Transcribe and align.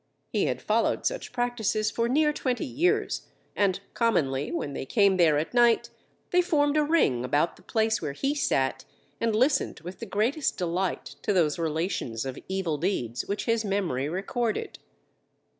He 0.33 0.45
had 0.45 0.63
followed 0.63 1.05
such 1.05 1.31
practices 1.31 1.91
for 1.91 2.09
near 2.09 2.33
twenty 2.33 2.65
years, 2.65 3.27
and 3.55 3.79
commonly 3.93 4.51
when 4.51 4.73
they 4.73 4.83
came 4.83 5.17
there 5.17 5.37
at 5.37 5.53
night 5.53 5.91
they 6.31 6.41
formed 6.41 6.75
a 6.75 6.83
ring 6.83 7.23
about 7.23 7.55
the 7.55 7.61
place 7.61 8.01
where 8.01 8.13
he 8.13 8.33
sat 8.33 8.83
and 9.19 9.35
listened 9.35 9.81
with 9.81 9.99
the 9.99 10.07
greatest 10.07 10.57
delight 10.57 11.17
to 11.21 11.33
those 11.33 11.59
relations 11.59 12.25
of 12.25 12.39
evil 12.47 12.79
deeds, 12.79 13.27
which 13.27 13.45
his 13.45 13.63
memory 13.63 14.09
recorded. 14.09 14.79